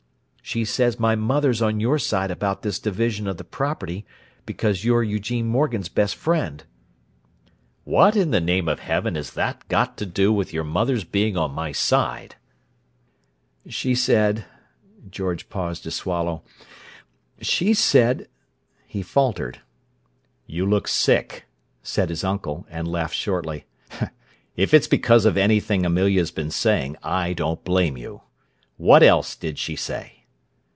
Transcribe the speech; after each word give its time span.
"She 0.43 0.65
says 0.65 0.99
my 0.99 1.15
mother's 1.15 1.61
on 1.61 1.79
your 1.79 1.97
side 1.97 2.29
about 2.29 2.61
this 2.61 2.77
division 2.77 3.25
of 3.25 3.37
the 3.37 3.45
property 3.45 4.05
because 4.45 4.83
you're 4.83 5.01
Eugene 5.01 5.47
Morgan's 5.47 5.87
best 5.87 6.13
friend." 6.13 6.61
"What 7.85 8.17
in 8.17 8.31
the 8.31 8.41
name 8.41 8.67
of 8.67 8.79
heaven 8.81 9.15
has 9.15 9.31
that 9.31 9.65
got 9.69 9.95
to 9.95 10.05
do 10.05 10.33
with 10.33 10.51
your 10.51 10.65
mother's 10.65 11.05
being 11.05 11.37
on 11.37 11.51
my 11.51 11.71
side?" 11.71 12.35
"She 13.69 13.95
said—" 13.95 14.43
George 15.09 15.47
paused 15.47 15.83
to 15.83 15.91
swallow. 15.91 16.43
"She 17.39 17.73
said—" 17.73 18.27
He 18.85 19.01
faltered. 19.01 19.61
"You 20.47 20.65
look 20.65 20.89
sick," 20.89 21.45
said 21.81 22.09
his 22.09 22.25
uncle; 22.25 22.67
and 22.69 22.91
laughed 22.91 23.15
shortly. 23.15 23.67
"If 24.57 24.73
it's 24.73 24.87
because 24.87 25.23
of 25.23 25.37
anything 25.37 25.85
Amelia's 25.85 26.31
been 26.31 26.51
saying, 26.51 26.97
I 27.01 27.31
don't 27.31 27.63
blame 27.63 27.95
you! 27.95 28.23
What 28.75 29.01
else 29.01 29.37
did 29.37 29.57
she 29.57 29.77
say?" 29.77 30.17